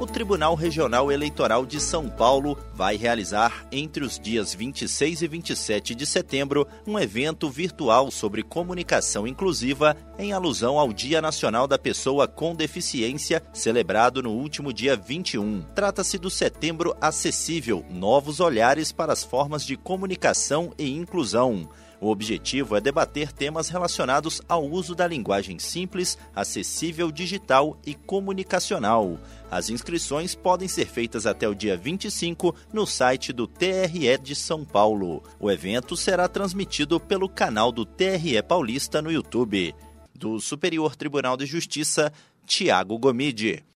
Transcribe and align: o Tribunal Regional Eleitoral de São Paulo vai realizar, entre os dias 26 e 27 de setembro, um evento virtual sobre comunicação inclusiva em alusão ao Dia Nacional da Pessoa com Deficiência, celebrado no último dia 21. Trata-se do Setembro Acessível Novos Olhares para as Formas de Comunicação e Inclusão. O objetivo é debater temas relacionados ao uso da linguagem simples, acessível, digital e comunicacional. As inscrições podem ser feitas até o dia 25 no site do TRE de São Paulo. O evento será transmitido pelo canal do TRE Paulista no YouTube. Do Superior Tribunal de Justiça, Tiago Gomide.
o 0.00 0.06
Tribunal 0.06 0.54
Regional 0.54 1.12
Eleitoral 1.12 1.66
de 1.66 1.78
São 1.78 2.08
Paulo 2.08 2.56
vai 2.72 2.96
realizar, 2.96 3.66
entre 3.70 4.02
os 4.02 4.18
dias 4.18 4.54
26 4.54 5.20
e 5.20 5.28
27 5.28 5.94
de 5.94 6.06
setembro, 6.06 6.66
um 6.86 6.98
evento 6.98 7.50
virtual 7.50 8.10
sobre 8.10 8.42
comunicação 8.42 9.26
inclusiva 9.26 9.94
em 10.18 10.32
alusão 10.32 10.78
ao 10.78 10.90
Dia 10.90 11.20
Nacional 11.20 11.68
da 11.68 11.78
Pessoa 11.78 12.26
com 12.26 12.54
Deficiência, 12.54 13.42
celebrado 13.52 14.22
no 14.22 14.30
último 14.30 14.72
dia 14.72 14.96
21. 14.96 15.60
Trata-se 15.74 16.16
do 16.16 16.30
Setembro 16.30 16.96
Acessível 16.98 17.84
Novos 17.90 18.40
Olhares 18.40 18.92
para 18.92 19.12
as 19.12 19.22
Formas 19.22 19.66
de 19.66 19.76
Comunicação 19.76 20.72
e 20.78 20.90
Inclusão. 20.90 21.68
O 22.00 22.10
objetivo 22.10 22.76
é 22.76 22.80
debater 22.80 23.30
temas 23.30 23.68
relacionados 23.68 24.40
ao 24.48 24.66
uso 24.66 24.94
da 24.94 25.06
linguagem 25.06 25.58
simples, 25.58 26.16
acessível, 26.34 27.12
digital 27.12 27.78
e 27.84 27.94
comunicacional. 27.94 29.18
As 29.50 29.68
inscrições 29.68 30.34
podem 30.34 30.66
ser 30.66 30.86
feitas 30.86 31.26
até 31.26 31.46
o 31.46 31.54
dia 31.54 31.76
25 31.76 32.54
no 32.72 32.86
site 32.86 33.34
do 33.34 33.46
TRE 33.46 34.16
de 34.22 34.34
São 34.34 34.64
Paulo. 34.64 35.22
O 35.38 35.50
evento 35.50 35.94
será 35.94 36.26
transmitido 36.26 36.98
pelo 36.98 37.28
canal 37.28 37.70
do 37.70 37.84
TRE 37.84 38.42
Paulista 38.48 39.02
no 39.02 39.12
YouTube. 39.12 39.74
Do 40.14 40.40
Superior 40.40 40.96
Tribunal 40.96 41.36
de 41.36 41.44
Justiça, 41.44 42.10
Tiago 42.46 42.98
Gomide. 42.98 43.62